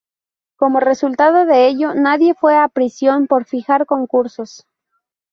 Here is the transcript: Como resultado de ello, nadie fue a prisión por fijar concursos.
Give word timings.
Como 0.55 0.79
resultado 0.79 1.45
de 1.45 1.67
ello, 1.67 1.93
nadie 1.93 2.33
fue 2.33 2.57
a 2.57 2.67
prisión 2.69 3.27
por 3.27 3.45
fijar 3.45 3.85
concursos. 3.85 4.65